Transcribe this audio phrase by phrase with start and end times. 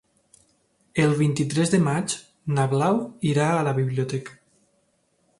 [1.01, 2.15] El vint-i-tres de maig
[2.57, 2.97] na Blau
[3.33, 4.39] irà a la biblioteca.